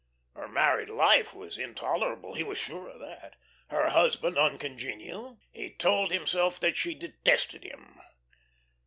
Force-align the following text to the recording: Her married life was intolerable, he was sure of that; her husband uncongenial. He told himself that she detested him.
Her 0.33 0.47
married 0.47 0.89
life 0.89 1.31
was 1.35 1.59
intolerable, 1.59 2.33
he 2.33 2.41
was 2.41 2.57
sure 2.57 2.89
of 2.89 2.99
that; 3.01 3.35
her 3.67 3.89
husband 3.89 4.35
uncongenial. 4.35 5.37
He 5.51 5.75
told 5.75 6.09
himself 6.09 6.59
that 6.61 6.75
she 6.75 6.95
detested 6.95 7.63
him. 7.63 8.01